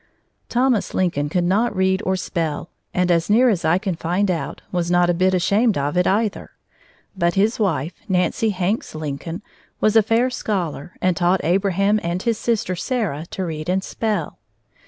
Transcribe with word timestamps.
Thomas 0.49 0.95
Lincoln 0.95 1.29
could 1.29 1.43
not 1.43 1.75
read 1.75 2.01
or 2.07 2.15
spell, 2.15 2.71
and 2.91 3.11
as 3.11 3.29
near 3.29 3.49
as 3.49 3.63
I 3.63 3.77
can 3.77 3.93
find 3.95 4.31
out, 4.31 4.63
was 4.71 4.89
not 4.89 5.11
a 5.11 5.13
bit 5.13 5.35
ashamed 5.35 5.77
of 5.77 5.95
it, 5.95 6.07
either. 6.07 6.49
But 7.15 7.35
his 7.35 7.59
wife, 7.59 7.93
Nancy 8.09 8.49
Hanks 8.49 8.95
Lincoln, 8.95 9.43
was 9.79 9.95
a 9.95 10.01
fair 10.01 10.31
scholar 10.31 10.93
and 11.03 11.15
taught 11.15 11.43
Abraham 11.45 11.99
and 12.01 12.19
his 12.19 12.39
sister, 12.39 12.75
Sarah, 12.75 13.27
to 13.29 13.45
read 13.45 13.69
and 13.69 13.83
spell. 13.83 14.39